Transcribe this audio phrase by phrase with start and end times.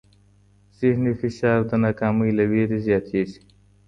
[0.79, 3.39] ذهني فشار د ناکامۍ له وېرې زیاتېږي.